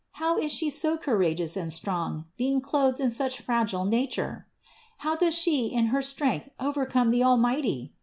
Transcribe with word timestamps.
How 0.13 0.35
is 0.39 0.51
She 0.51 0.71
so 0.71 0.97
courageous 0.97 1.55
and 1.55 1.71
strong, 1.71 2.25
being 2.35 2.59
clothed 2.59 2.99
in 2.99 3.11
such 3.11 3.39
fragile 3.39 3.85
nature? 3.85 4.47
How 4.97 5.15
does 5.15 5.37
She 5.37 5.67
in 5.67 5.85
her 5.93 6.01
strength 6.01 6.49
overcome 6.59 7.11
the 7.11 7.21
Almighty? 7.23 7.93